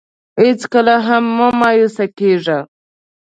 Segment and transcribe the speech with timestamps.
[0.43, 2.59] هېڅکله هم مه مایوسه کېږه.